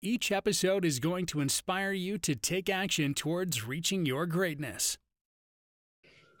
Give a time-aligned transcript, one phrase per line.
[0.00, 4.96] Each episode is going to inspire you to take action towards reaching your greatness.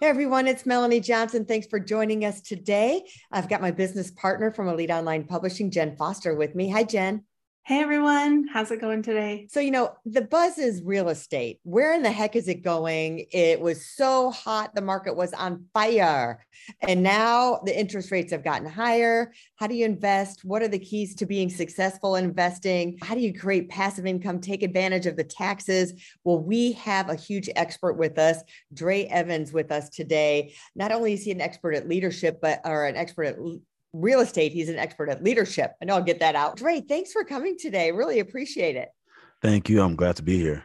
[0.00, 1.44] Hey everyone, it's Melanie Johnson.
[1.44, 3.02] Thanks for joining us today.
[3.32, 6.70] I've got my business partner from Elite Online Publishing, Jen Foster, with me.
[6.70, 7.24] Hi, Jen.
[7.68, 9.46] Hey everyone, how's it going today?
[9.50, 11.60] So, you know, the buzz is real estate.
[11.64, 13.26] Where in the heck is it going?
[13.30, 16.46] It was so hot, the market was on fire.
[16.80, 19.34] And now the interest rates have gotten higher.
[19.56, 20.46] How do you invest?
[20.46, 22.96] What are the keys to being successful in investing?
[23.02, 25.92] How do you create passive income, take advantage of the taxes?
[26.24, 28.38] Well, we have a huge expert with us,
[28.72, 30.54] Dre Evans, with us today.
[30.74, 33.36] Not only is he an expert at leadership, but or an expert at
[33.92, 34.52] real estate.
[34.52, 35.72] He's an expert at leadership.
[35.80, 36.56] I know I'll get that out.
[36.56, 37.92] Dre, thanks for coming today.
[37.92, 38.88] Really appreciate it.
[39.40, 39.82] Thank you.
[39.82, 40.64] I'm glad to be here.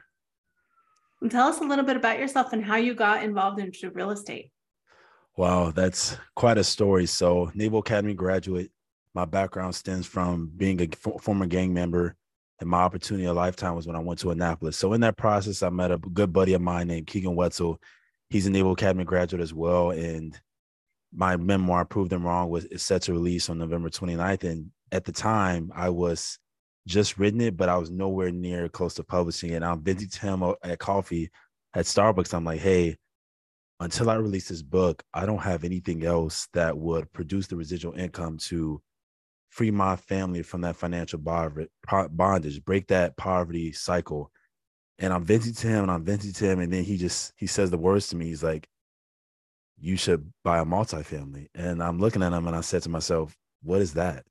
[1.21, 4.11] And tell us a little bit about yourself and how you got involved into real
[4.11, 4.51] estate.
[5.37, 7.05] Wow, that's quite a story.
[7.05, 8.71] So, Naval Academy graduate.
[9.15, 10.87] My background stems from being a
[11.19, 12.15] former gang member,
[12.59, 14.77] and my opportunity of lifetime was when I went to Annapolis.
[14.77, 17.79] So, in that process, I met a good buddy of mine named Keegan Wetzel.
[18.29, 20.39] He's a Naval Academy graduate as well, and
[21.15, 25.05] my memoir "Prove Them Wrong" was is set to release on November 29th, and at
[25.05, 26.39] the time I was
[26.87, 29.55] just written it, but I was nowhere near close to publishing it.
[29.55, 31.31] And I'm venting to him at coffee
[31.73, 32.33] at Starbucks.
[32.33, 32.97] I'm like, hey,
[33.79, 37.93] until I release this book, I don't have anything else that would produce the residual
[37.93, 38.81] income to
[39.49, 44.31] free my family from that financial bondage, break that poverty cycle.
[44.99, 46.59] And I'm venting to him and I'm venting to him.
[46.59, 48.25] And then he just he says the words to me.
[48.25, 48.67] He's like,
[49.79, 51.47] you should buy a multifamily.
[51.55, 54.25] And I'm looking at him and I said to myself, what is that?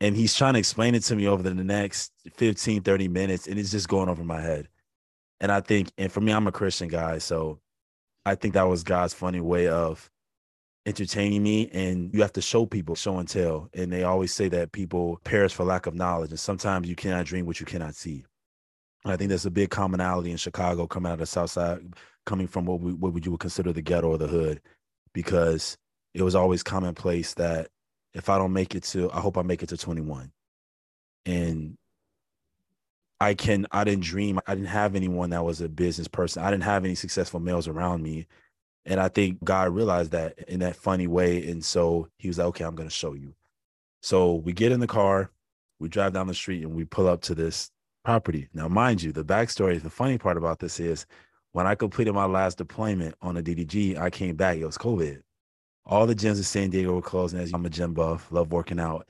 [0.00, 3.58] And he's trying to explain it to me over the next 15, 30 minutes, and
[3.58, 4.68] it's just going over my head.
[5.40, 7.18] And I think, and for me, I'm a Christian guy.
[7.18, 7.60] So
[8.24, 10.10] I think that was God's funny way of
[10.86, 11.68] entertaining me.
[11.72, 13.68] And you have to show people, show and tell.
[13.74, 16.30] And they always say that people perish for lack of knowledge.
[16.30, 18.24] And sometimes you cannot dream what you cannot see.
[19.04, 21.94] I think there's a big commonality in Chicago coming out of South Side
[22.26, 24.60] coming from what we, what would you would consider the ghetto or the hood,
[25.14, 25.78] because
[26.14, 27.68] it was always commonplace that
[28.12, 30.32] if I don't make it to, I hope I make it to 21.
[31.26, 31.78] And
[33.20, 36.42] I can, I didn't dream, I didn't have anyone that was a business person.
[36.42, 38.26] I didn't have any successful males around me.
[38.86, 41.46] And I think God realized that in that funny way.
[41.48, 43.34] And so he was like, okay, I'm going to show you.
[44.02, 45.30] So we get in the car,
[45.78, 47.70] we drive down the street and we pull up to this
[48.10, 48.48] property.
[48.52, 51.06] Now, mind you, the backstory, the funny part about this is
[51.52, 54.56] when I completed my last deployment on the DDG, I came back.
[54.56, 55.22] It was COVID.
[55.86, 57.34] All the gyms in San Diego were closed.
[57.34, 59.06] And as I'm a gym buff, love working out.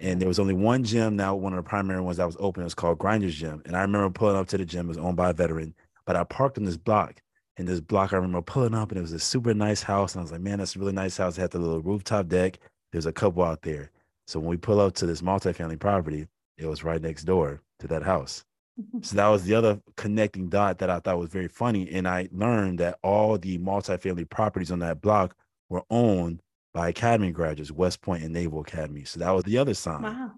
[0.00, 2.62] And there was only one gym now, one of the primary ones that was open.
[2.62, 3.60] It was called Grinders Gym.
[3.66, 4.86] And I remember pulling up to the gym.
[4.86, 5.74] It was owned by a veteran,
[6.06, 7.20] but I parked in this block.
[7.58, 10.14] In this block, I remember pulling up, and it was a super nice house.
[10.14, 11.36] And I was like, man, that's a really nice house.
[11.36, 12.60] It had the little rooftop deck.
[12.92, 13.90] There's a couple out there.
[14.26, 16.28] So when we pull up to this multifamily property,
[16.58, 18.44] it was right next door to that house.
[18.80, 19.02] Mm-hmm.
[19.02, 21.90] So that was the other connecting dot that I thought was very funny.
[21.90, 25.34] And I learned that all the multifamily properties on that block
[25.68, 26.40] were owned
[26.74, 29.04] by Academy graduates, West Point and Naval Academy.
[29.04, 30.02] So that was the other sign.
[30.02, 30.32] Wow.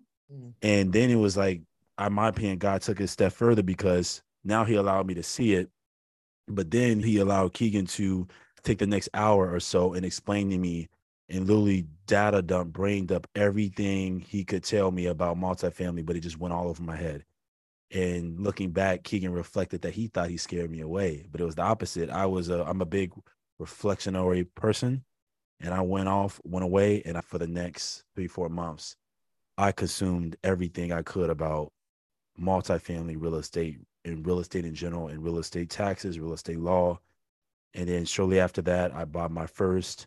[0.62, 1.60] And then it was like,
[2.00, 5.22] in my opinion, God took it a step further because now he allowed me to
[5.22, 5.68] see it.
[6.48, 8.26] But then he allowed Keegan to
[8.62, 10.88] take the next hour or so and explain to me
[11.30, 16.20] and literally data dump, brained up everything he could tell me about multifamily, but it
[16.20, 17.24] just went all over my head.
[17.92, 21.54] And looking back, Keegan reflected that he thought he scared me away, but it was
[21.54, 22.10] the opposite.
[22.10, 23.12] I was a I'm a big
[23.60, 25.04] reflectionary person,
[25.60, 28.96] and I went off, went away, and I, for the next three four months,
[29.58, 31.72] I consumed everything I could about
[32.40, 37.00] multifamily real estate and real estate in general, and real estate taxes, real estate law,
[37.74, 40.06] and then shortly after that, I bought my first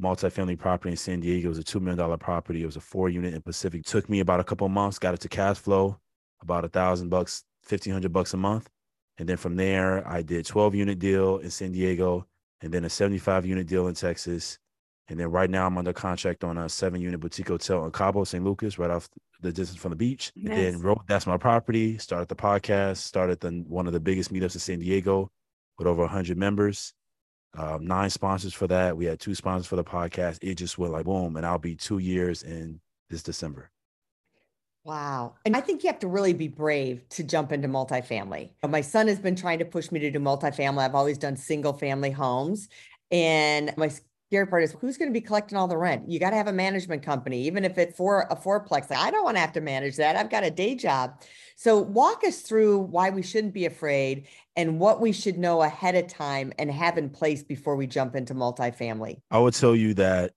[0.00, 1.46] multifamily property in San Diego.
[1.46, 2.62] It was a two million dollar property.
[2.62, 3.84] It was a four unit in Pacific.
[3.84, 5.98] Took me about a couple months, got it to cash flow
[6.42, 8.68] about a thousand bucks, fifteen hundred bucks a month.
[9.20, 12.26] And then from there, I did 12 unit deal in San Diego,
[12.62, 14.58] and then a 75 unit deal in Texas.
[15.08, 18.24] And then right now, I'm under contract on a seven unit boutique hotel in Cabo,
[18.24, 19.10] San Lucas, right off
[19.42, 20.32] the distance from the beach.
[20.34, 20.56] Nice.
[20.56, 24.32] And then wrote That's My Property, started the podcast, started the, one of the biggest
[24.32, 25.30] meetups in San Diego
[25.76, 26.94] with over 100 members.
[27.56, 28.96] Um, nine sponsors for that.
[28.96, 30.38] We had two sponsors for the podcast.
[30.42, 33.70] It just went like boom, and I'll be two years in this December.
[34.84, 35.34] Wow.
[35.44, 38.50] And I think you have to really be brave to jump into multifamily.
[38.66, 40.78] My son has been trying to push me to do multifamily.
[40.78, 42.68] I've always done single family homes.
[43.10, 43.90] And my
[44.30, 46.08] scary part is who's going to be collecting all the rent?
[46.08, 48.88] You got to have a management company, even if it's for a fourplex.
[48.88, 50.14] Like, I don't want to have to manage that.
[50.14, 51.20] I've got a day job.
[51.56, 55.96] So, walk us through why we shouldn't be afraid and what we should know ahead
[55.96, 59.20] of time and have in place before we jump into multifamily.
[59.32, 60.30] I would tell you that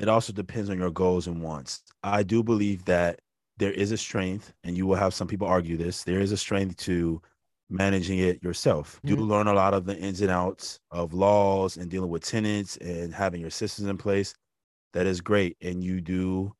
[0.00, 1.82] it also depends on your goals and wants.
[2.02, 3.20] I do believe that
[3.56, 6.02] there is a strength, and you will have some people argue this.
[6.02, 7.22] There is a strength to
[7.68, 9.00] managing it yourself.
[9.04, 9.16] Mm-hmm.
[9.16, 12.76] Do learn a lot of the ins and outs of laws and dealing with tenants
[12.78, 14.34] and having your systems in place.
[14.92, 16.54] That is great, and you do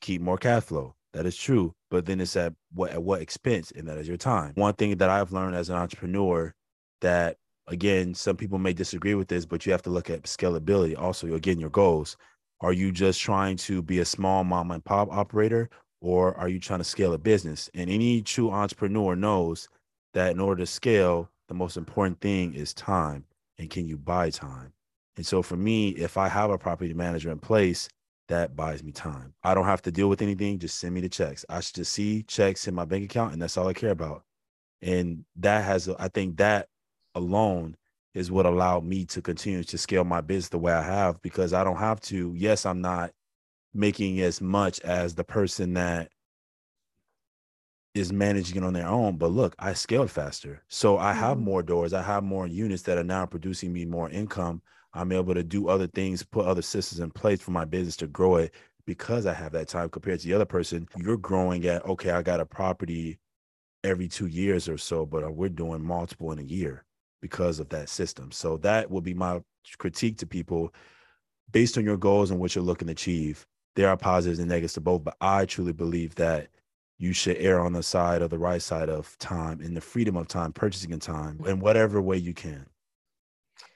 [0.00, 0.94] keep more cash flow.
[1.12, 4.16] That is true, but then it's at what at what expense, and that is your
[4.16, 4.52] time.
[4.54, 6.54] One thing that I've learned as an entrepreneur
[7.00, 7.36] that
[7.66, 10.98] again, some people may disagree with this, but you have to look at scalability.
[10.98, 12.16] Also, again, your goals.
[12.60, 15.70] Are you just trying to be a small mom and pop operator,
[16.00, 17.70] or are you trying to scale a business?
[17.74, 19.68] And any true entrepreneur knows
[20.14, 23.24] that in order to scale, the most important thing is time.
[23.58, 24.72] And can you buy time?
[25.16, 27.88] And so for me, if I have a property manager in place,
[28.28, 29.34] that buys me time.
[29.42, 30.58] I don't have to deal with anything.
[30.58, 31.44] Just send me the checks.
[31.48, 34.22] I should just see checks in my bank account, and that's all I care about.
[34.82, 36.68] And that has, I think that
[37.14, 37.76] alone
[38.14, 41.52] is what allowed me to continue to scale my business the way I have because
[41.52, 42.32] I don't have to.
[42.36, 43.12] Yes, I'm not
[43.74, 46.10] making as much as the person that
[47.94, 49.16] is managing it on their own.
[49.16, 50.62] But look, I scaled faster.
[50.68, 51.46] So I have mm-hmm.
[51.46, 51.92] more doors.
[51.92, 54.62] I have more units that are now producing me more income.
[54.94, 58.06] I'm able to do other things, put other systems in place for my business to
[58.06, 58.54] grow it
[58.86, 60.88] because I have that time compared to the other person.
[60.96, 63.18] You're growing at, okay, I got a property
[63.84, 66.84] every two years or so, but uh, we're doing multiple in a year
[67.20, 68.32] because of that system.
[68.32, 69.40] So that would be my
[69.78, 70.72] critique to people
[71.50, 73.46] based on your goals and what you're looking to achieve.
[73.76, 76.48] There are positives and negatives to both, but I truly believe that
[76.98, 80.16] you should err on the side of the right side of time and the freedom
[80.16, 82.66] of time, purchasing in time in whatever way you can.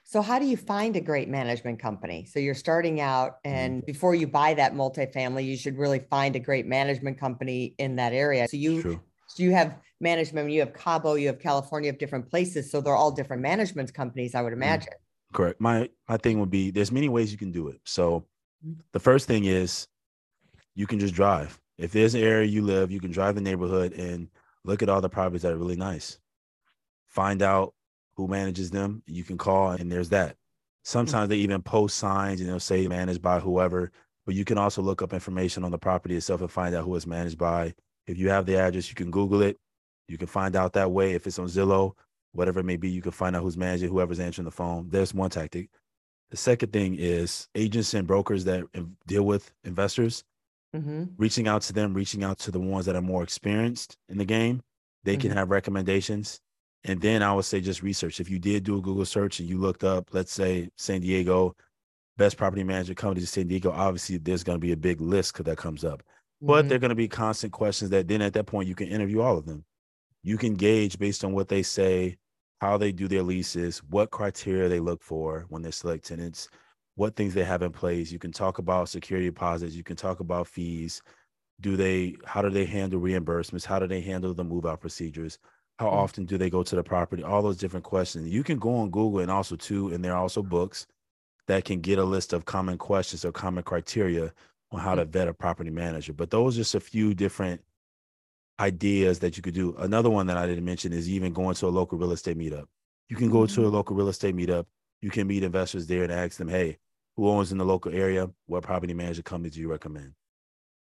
[0.03, 2.25] So, how do you find a great management company?
[2.25, 3.55] So, you're starting out, mm-hmm.
[3.55, 3.85] and mm-hmm.
[3.85, 8.13] before you buy that multifamily, you should really find a great management company in that
[8.13, 8.47] area.
[8.47, 9.01] So, you True.
[9.27, 10.51] so you have management.
[10.51, 12.69] You have Cabo, you have California, you have different places.
[12.69, 14.61] So, they're all different management companies, I would mm-hmm.
[14.61, 14.93] imagine.
[14.93, 15.37] Mm-hmm.
[15.37, 15.61] Correct.
[15.61, 17.79] My my thing would be there's many ways you can do it.
[17.85, 18.27] So,
[18.63, 18.81] mm-hmm.
[18.91, 19.87] the first thing is
[20.75, 23.93] you can just drive if there's an area you live, you can drive the neighborhood
[23.93, 24.29] and
[24.63, 26.19] look at all the properties that are really nice.
[27.07, 27.73] Find out
[28.15, 29.03] who manages them.
[29.05, 30.29] You can call, and there's that.
[30.29, 30.35] Hmm.
[30.83, 33.91] Sometimes they even post signs and they'll say managed by whoever,
[34.25, 36.95] but you can also look up information on the property itself and find out who
[36.95, 37.73] it's managed by.
[38.05, 39.57] If you have the address, you can Google it.
[40.07, 41.13] You can find out that way.
[41.13, 41.93] If it's on Zillow,
[42.33, 44.89] whatever it may be, you can find out who's managing, whoever's answering the phone.
[44.89, 45.69] There's one tactic.
[46.29, 48.63] The second thing is agents and brokers that
[49.07, 50.23] deal with investors
[50.75, 51.03] mm-hmm.
[51.17, 54.25] reaching out to them, reaching out to the ones that are more experienced in the
[54.25, 54.61] game.
[55.03, 55.21] They mm-hmm.
[55.21, 56.39] can have recommendations.
[56.85, 58.19] And then I would say just research.
[58.19, 61.55] If you did do a Google search and you looked up, let's say San Diego,
[62.17, 65.41] best property management companies in San Diego, obviously there's going to be a big list
[65.43, 65.99] that comes up.
[65.99, 66.47] Mm-hmm.
[66.47, 68.87] But there are going to be constant questions that then at that point you can
[68.87, 69.63] interview all of them.
[70.23, 72.17] You can gauge based on what they say,
[72.61, 76.49] how they do their leases, what criteria they look for when they select tenants,
[76.95, 78.11] what things they have in place.
[78.11, 79.75] You can talk about security deposits.
[79.75, 81.01] You can talk about fees.
[81.61, 83.65] Do they, how do they handle reimbursements?
[83.65, 85.39] How do they handle the move out procedures?
[85.79, 85.97] How mm-hmm.
[85.97, 87.23] often do they go to the property?
[87.23, 88.29] All those different questions.
[88.29, 90.87] You can go on Google and also too, and there are also books
[91.47, 94.33] that can get a list of common questions or common criteria
[94.71, 96.13] on how to vet a property manager.
[96.13, 97.61] But those are just a few different
[98.59, 99.75] ideas that you could do.
[99.77, 102.65] Another one that I didn't mention is even going to a local real estate meetup.
[103.09, 104.65] You can go to a local real estate meetup.
[105.03, 106.77] You can meet investors there and ask them, hey,
[107.17, 110.13] who owns in the local area, what property management company do you recommend?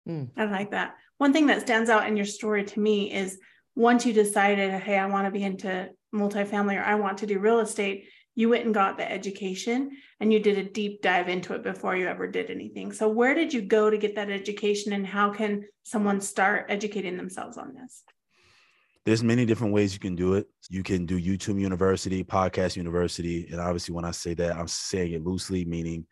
[0.09, 0.29] Mm.
[0.35, 0.95] I like that.
[1.19, 3.39] One thing that stands out in your story to me is
[3.77, 7.39] once you decided, hey, I want to be into multifamily or I want to do
[7.39, 11.53] real estate, you went and got the education and you did a deep dive into
[11.53, 12.91] it before you ever did anything.
[12.91, 17.15] So, where did you go to get that education and how can someone start educating
[17.15, 18.03] themselves on this?
[19.05, 20.47] There's many different ways you can do it.
[20.69, 23.47] You can do YouTube University, Podcast University.
[23.51, 26.05] And obviously, when I say that, I'm saying it loosely, meaning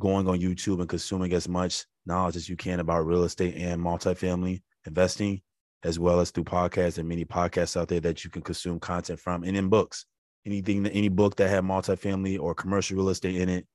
[0.00, 3.80] going on YouTube and consuming as much knowledge as you can about real estate and
[3.80, 5.40] multifamily investing,
[5.84, 9.20] as well as through podcasts and many podcasts out there that you can consume content
[9.20, 10.06] from, and in books.
[10.44, 13.66] Anything, any book that had multifamily or commercial real estate in it,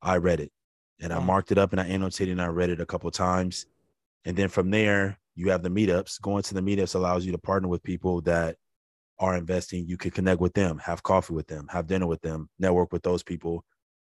[0.00, 0.50] I read it,
[1.00, 3.66] and I marked it up and I annotated and I read it a couple times,
[4.24, 6.20] and then from there, you have the meetups.
[6.20, 8.56] Going to the meetups allows you to partner with people that
[9.18, 9.86] are investing.
[9.86, 13.02] You can connect with them, have coffee with them, have dinner with them, network with
[13.02, 13.64] those people.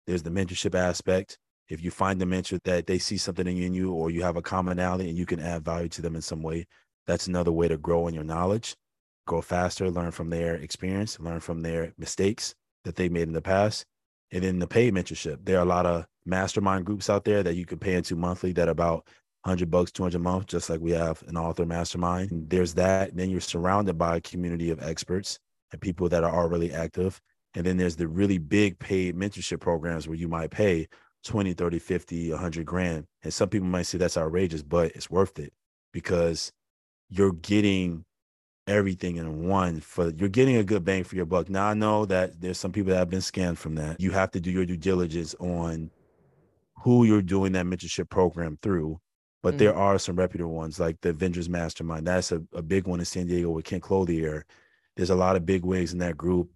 [0.07, 3.93] There's the mentorship aspect If you find a mentor that they see something in you
[3.93, 6.67] or you have a commonality and you can add value to them in some way,
[7.07, 8.77] that's another way to grow in your knowledge,
[9.27, 12.55] grow faster, learn from their experience, learn from their mistakes
[12.85, 13.85] that they made in the past.
[14.33, 15.39] And then the paid mentorship.
[15.45, 18.53] There are a lot of mastermind groups out there that you can pay into monthly
[18.53, 19.07] that about
[19.47, 22.33] 100 bucks, 200 a month, just like we have an author mastermind.
[22.33, 23.11] And there's that.
[23.11, 25.39] And then you're surrounded by a community of experts
[25.71, 27.21] and people that are already active.
[27.55, 30.89] And then there's the really big paid mentorship programs where you might pay
[31.25, 33.07] 20, 30, 50, 100 grand.
[33.23, 35.53] And some people might say that's outrageous, but it's worth it
[35.93, 36.53] because
[37.09, 38.05] you're getting
[38.67, 41.49] everything in one for you're getting a good bang for your buck.
[41.49, 44.01] Now I know that there's some people that have been scammed from that.
[44.01, 45.93] You have to do your due diligence on
[46.83, 49.01] who you're doing that mentorship program through.
[49.47, 49.59] But mm-hmm.
[49.59, 49.79] there mm.
[49.79, 52.05] are some reputable ones like the Avengers Mastermind.
[52.05, 54.45] That's a, a big one in San Diego with Ken Clothier.
[54.97, 56.51] There's a lot of big wigs in that group.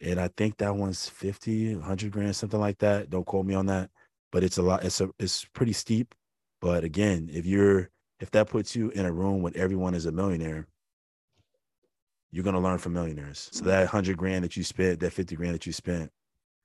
[0.00, 3.10] And I think that one's 50, 100 grand, something like that.
[3.10, 3.90] Don't quote me on that.
[4.32, 4.82] But it's a lot.
[4.82, 6.16] It's a, it's pretty steep.
[6.60, 10.10] But again, if you're, if that puts you in a room when everyone is a
[10.10, 10.66] millionaire,
[12.32, 13.50] you're going to learn from millionaires.
[13.52, 16.10] So that 100 grand that you spent, that 50 grand that you spent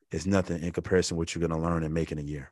[0.09, 2.51] is nothing in comparison to what you're going to learn and make in a year.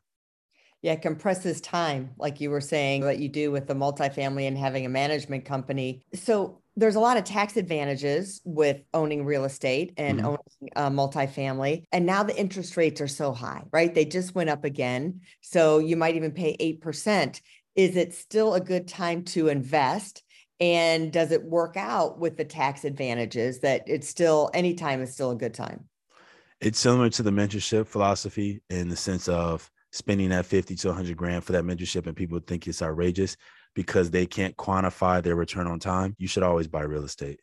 [0.82, 4.86] Yeah, compresses time, like you were saying, what you do with the multifamily and having
[4.86, 6.04] a management company.
[6.14, 10.26] So there's a lot of tax advantages with owning real estate and mm-hmm.
[10.26, 11.84] owning uh, multifamily.
[11.90, 13.94] And now the interest rates are so high, right?
[13.94, 15.22] They just went up again.
[15.40, 17.40] So you might even pay 8%.
[17.74, 20.22] Is it still a good time to invest?
[20.60, 25.30] And does it work out with the tax advantages that it's still anytime is still
[25.30, 25.88] a good time?
[26.60, 31.16] It's similar to the mentorship philosophy in the sense of spending that 50 to 100
[31.16, 33.36] grand for that mentorship and people think it's outrageous
[33.74, 37.40] because they can't quantify their return on time, you should always buy real estate.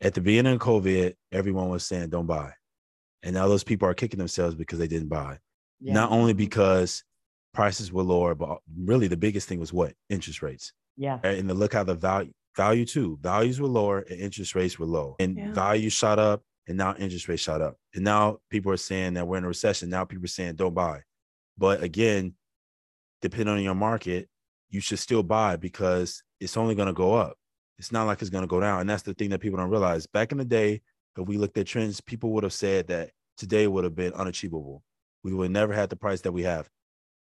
[0.00, 2.52] At the beginning of COVID, everyone was saying, don't buy.
[3.22, 5.38] And now those people are kicking themselves because they didn't buy.
[5.80, 5.94] Yeah.
[5.94, 7.02] Not only because
[7.54, 9.94] prices were lower, but really the biggest thing was what?
[10.10, 10.72] Interest rates.
[10.96, 11.18] Yeah.
[11.22, 14.86] And to look how the value value too, values were lower and interest rates were
[14.86, 15.16] low.
[15.18, 15.52] And yeah.
[15.52, 17.76] value shot up and now interest rates shot up.
[17.94, 19.88] And now people are saying that we're in a recession.
[19.88, 21.02] Now people are saying don't buy.
[21.56, 22.34] But again,
[23.22, 24.28] depending on your market,
[24.68, 27.36] you should still buy because it's only going to go up.
[27.78, 28.80] It's not like it's going to go down.
[28.80, 30.06] And that's the thing that people don't realize.
[30.06, 30.82] Back in the day,
[31.16, 34.82] if we looked at trends, people would have said that today would have been unachievable.
[35.22, 36.68] We would never had the price that we have.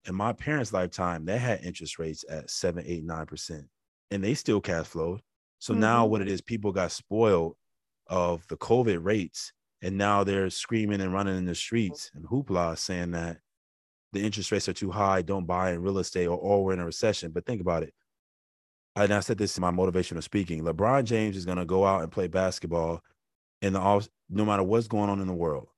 [0.06, 3.66] In my parents' lifetime, they had interest rates at seven, eight, nine percent,
[4.10, 5.20] and they still cash flowed.
[5.58, 5.80] So mm-hmm.
[5.80, 7.56] now what it is, people got spoiled
[8.12, 12.76] of the COVID rates, and now they're screaming and running in the streets and hoopla
[12.76, 13.38] saying that
[14.12, 16.78] the interest rates are too high, don't buy in real estate, or, or we're in
[16.78, 17.32] a recession.
[17.32, 17.94] But think about it.
[18.94, 20.62] And I said this in my motivational speaking.
[20.62, 23.00] LeBron James is going to go out and play basketball
[23.62, 25.68] in the off, no matter what's going on in the world.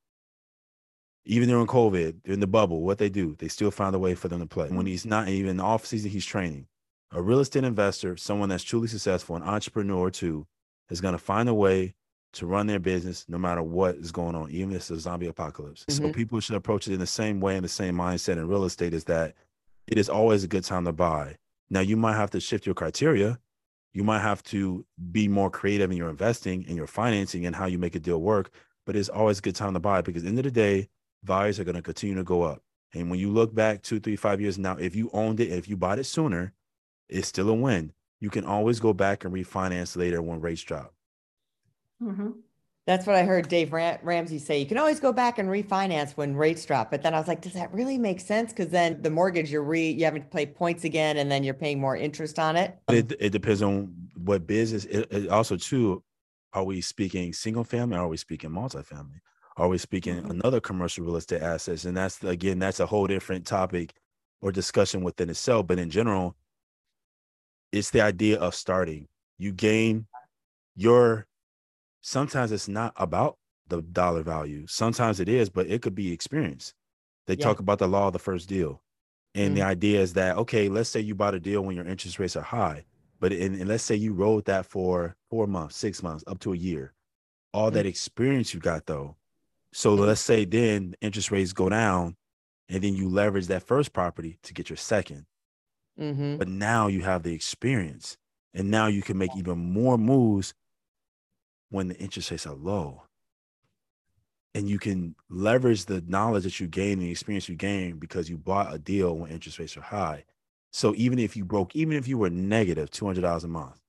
[1.26, 4.26] Even during COVID, in the bubble, what they do, they still find a way for
[4.26, 4.68] them to play.
[4.68, 6.66] When he's not even in the off season, he's training.
[7.12, 10.48] A real estate investor, someone that's truly successful, an entrepreneur too,
[10.90, 11.94] is going to find a way
[12.34, 15.26] to run their business no matter what is going on, even if it's a zombie
[15.26, 15.84] apocalypse.
[15.84, 16.06] Mm-hmm.
[16.06, 18.64] So people should approach it in the same way, and the same mindset in real
[18.64, 19.34] estate is that
[19.86, 21.36] it is always a good time to buy.
[21.70, 23.38] Now you might have to shift your criteria.
[23.92, 27.66] You might have to be more creative in your investing and your financing and how
[27.66, 28.50] you make a deal work.
[28.86, 30.88] But it's always a good time to buy because at the end of the day,
[31.22, 32.62] values are going to continue to go up.
[32.92, 35.68] And when you look back two, three, five years now, if you owned it, if
[35.68, 36.52] you bought it sooner,
[37.08, 37.92] it's still a win.
[38.20, 40.93] You can always go back and refinance later when rates drop.
[42.02, 42.30] Mm-hmm.
[42.86, 44.58] That's what I heard Dave Ram- Ramsey say.
[44.58, 46.90] You can always go back and refinance when rates drop.
[46.90, 48.52] But then I was like, does that really make sense?
[48.52, 51.54] Because then the mortgage, you're re you having to pay points again, and then you're
[51.54, 52.76] paying more interest on it.
[52.90, 54.84] It, it depends on what business.
[54.84, 56.02] It, it also too,
[56.52, 57.96] are we speaking single family?
[57.96, 59.20] are we speaking multifamily?
[59.56, 60.30] Are we speaking mm-hmm.
[60.30, 61.86] another commercial real estate assets?
[61.86, 63.94] And that's again, that's a whole different topic
[64.42, 65.66] or discussion within itself.
[65.66, 66.36] But in general,
[67.72, 69.08] it's the idea of starting.
[69.38, 70.06] You gain
[70.76, 71.26] your
[72.04, 74.66] sometimes it's not about the dollar value.
[74.66, 76.74] Sometimes it is, but it could be experience.
[77.26, 77.44] They yeah.
[77.44, 78.82] talk about the law of the first deal.
[79.34, 81.86] And mm the idea is that, okay, let's say you bought a deal when your
[81.86, 82.84] interest rates are high,
[83.20, 86.52] but in, and let's say you rode that for four months, six months, up to
[86.52, 86.92] a year.
[87.52, 89.16] All mm that experience you got though.
[89.72, 92.16] So let's say then interest rates go down
[92.68, 95.24] and then you leverage that first property to get your 2nd
[95.98, 96.36] mm-hmm.
[96.36, 98.16] But now you have the experience
[98.52, 100.54] and now you can make even more moves
[101.74, 103.02] when the interest rates are low.
[104.54, 108.30] And you can leverage the knowledge that you gain and the experience you gain because
[108.30, 110.24] you bought a deal when interest rates are high.
[110.72, 113.80] So even if you broke, even if you were negative $200 a month,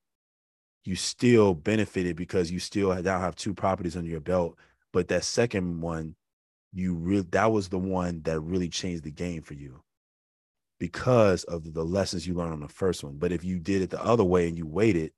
[0.83, 4.57] you still benefited because you still now have two properties under your belt.
[4.91, 6.15] But that second one
[6.75, 9.81] you really that was the one that really changed the game for you
[10.77, 13.15] because of the lessons you learned on the first one.
[13.17, 15.13] But if you did it the other way and you waited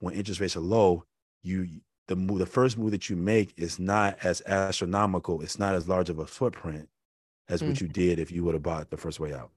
[0.00, 1.04] when interest rates are low,
[1.46, 1.68] you
[2.08, 5.88] the move the first move that you make is not as astronomical, it's not as
[5.88, 6.88] large of a footprint
[7.48, 7.70] as mm-hmm.
[7.70, 9.50] what you did if you would have bought the first way out.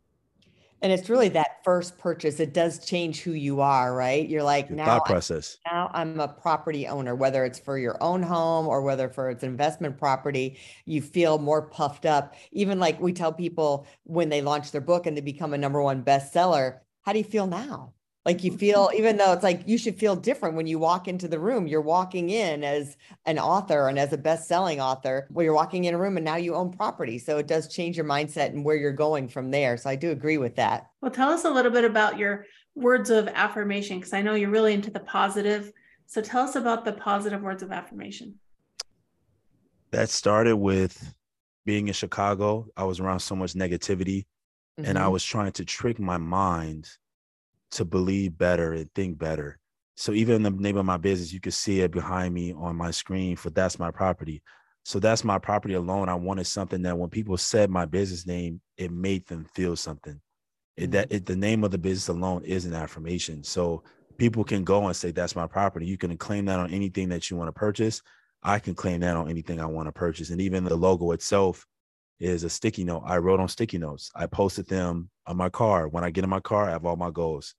[0.82, 2.40] And it's really that first purchase.
[2.40, 4.28] It does change who you are, right?
[4.28, 5.58] You're like Your now thought process.
[5.66, 9.30] I'm, now I'm a property owner, whether it's for your own home or whether for
[9.30, 10.58] its investment property.
[10.86, 12.36] You feel more puffed up.
[12.54, 15.82] Even like we tell people when they launch their book and they become a number
[15.82, 16.80] one bestseller.
[17.02, 17.94] How do you feel now?
[18.30, 21.28] Like you feel even though it's like you should feel different when you walk into
[21.28, 22.96] the room you're walking in as
[23.26, 26.36] an author and as a best-selling author where you're walking in a room and now
[26.36, 27.18] you own property.
[27.18, 29.78] So it does change your mindset and where you're going from there.
[29.78, 30.92] So i do agree with that.
[31.02, 32.46] Well tell us a little bit about your
[32.76, 35.72] words of affirmation because i know you're really into the positive.
[36.06, 38.36] So tell us about the positive words of affirmation.
[39.90, 41.16] That started with
[41.66, 42.68] being in chicago.
[42.78, 44.20] I was around so much negativity
[44.78, 44.86] mm-hmm.
[44.86, 45.14] and i mm-hmm.
[45.14, 46.88] was trying to trick my mind
[47.72, 49.60] to believe better and think better.
[49.96, 52.76] So even in the name of my business, you can see it behind me on
[52.76, 54.42] my screen for that's my property.
[54.86, 56.08] So that's my property alone.
[56.10, 60.20] I wanted something that when people said my business name, it made them feel something.
[60.78, 61.18] It, that mm-hmm.
[61.18, 63.44] it, the name of the business alone is an affirmation.
[63.44, 63.84] So
[64.18, 65.86] people can go and say that's my property.
[65.86, 68.02] You can claim that on anything that you want to purchase.
[68.42, 70.30] I can claim that on anything I want to purchase.
[70.30, 71.66] And even the logo itself
[72.22, 73.04] is a sticky note.
[73.06, 74.10] I wrote on sticky notes.
[74.16, 75.90] I posted them on my car.
[75.90, 77.54] When I get in my car, I have all my goals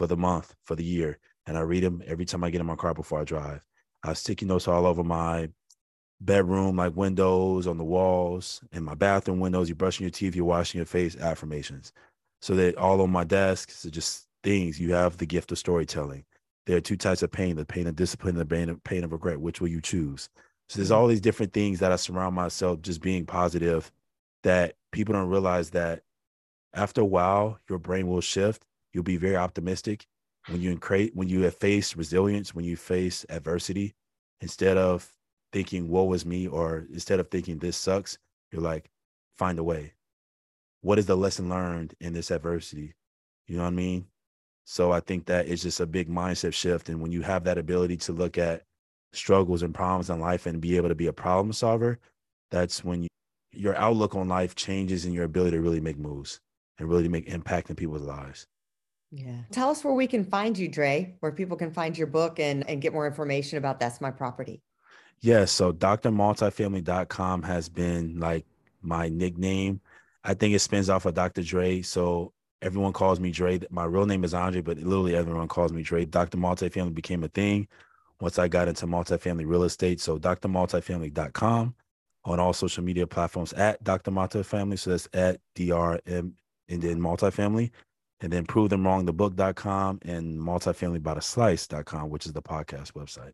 [0.00, 1.18] for the month, for the year.
[1.46, 3.66] And I read them every time I get in my car before I drive.
[4.02, 5.50] I have sticky notes all over my
[6.22, 9.68] bedroom, like windows, on the walls, in my bathroom windows.
[9.68, 11.92] You're brushing your teeth, you're washing your face, affirmations.
[12.40, 14.80] So that all on my desks are just things.
[14.80, 16.24] You have the gift of storytelling.
[16.64, 19.04] There are two types of pain the pain of discipline, and the pain of, pain
[19.04, 19.38] of regret.
[19.38, 20.30] Which will you choose?
[20.70, 20.98] So there's mm-hmm.
[20.98, 23.92] all these different things that I surround myself just being positive
[24.44, 26.04] that people don't realize that
[26.72, 30.06] after a while, your brain will shift You'll be very optimistic
[30.48, 33.94] when you create when you have faced resilience, when you face adversity,
[34.40, 35.12] instead of
[35.52, 38.18] thinking woe is me or instead of thinking this sucks,
[38.50, 38.90] you're like,
[39.36, 39.94] find a way.
[40.82, 42.94] What is the lesson learned in this adversity?
[43.46, 44.06] You know what I mean?
[44.64, 46.88] So I think that it's just a big mindset shift.
[46.88, 48.62] And when you have that ability to look at
[49.12, 51.98] struggles and problems in life and be able to be a problem solver,
[52.50, 53.08] that's when you,
[53.52, 56.40] your outlook on life changes and your ability to really make moves
[56.78, 58.46] and really make impact in people's lives.
[59.12, 59.38] Yeah.
[59.50, 62.68] Tell us where we can find you, Dre, where people can find your book and,
[62.68, 64.62] and get more information about That's My Property.
[65.20, 65.44] Yeah.
[65.46, 68.46] So drmultifamily.com has been like
[68.82, 69.80] my nickname.
[70.22, 71.42] I think it spins off of Dr.
[71.42, 71.82] Dre.
[71.82, 73.60] So everyone calls me Dre.
[73.70, 76.04] My real name is Andre, but literally everyone calls me Dre.
[76.04, 76.38] Dr.
[76.38, 77.66] Multifamily became a thing
[78.20, 80.00] once I got into multifamily real estate.
[80.00, 81.74] So drmultifamily.com
[82.24, 84.10] on all social media platforms at Dr.
[84.12, 84.78] Multifamily.
[84.78, 86.32] So that's at DRM
[86.68, 87.70] and then multifamily
[88.20, 93.32] and then prove them wrong the book.com and multifamilybydaslice.com which is the podcast website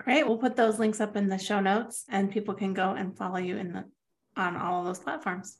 [0.00, 3.16] great we'll put those links up in the show notes and people can go and
[3.16, 3.84] follow you in the
[4.36, 5.58] on all of those platforms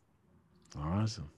[0.78, 1.28] awesome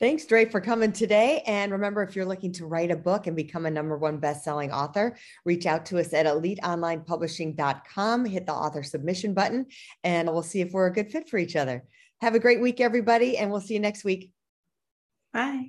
[0.00, 1.42] Thanks, Dre, for coming today.
[1.46, 4.72] And remember, if you're looking to write a book and become a number one best-selling
[4.72, 9.66] author, reach out to us at eliteonlinepublishing.com, hit the author submission button,
[10.02, 11.84] and we'll see if we're a good fit for each other.
[12.20, 14.32] Have a great week, everybody, and we'll see you next week.
[15.32, 15.68] Bye.